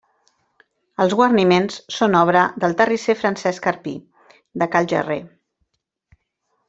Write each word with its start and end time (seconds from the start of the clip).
Els 1.03 1.13
guarniments 1.19 1.77
són 1.97 2.17
obra 2.21 2.45
del 2.63 2.73
terrisser 2.79 3.17
Francesc 3.19 3.69
Arpí, 3.73 3.93
de 4.63 4.69
Cal 4.77 4.89
Gerrer. 4.95 5.21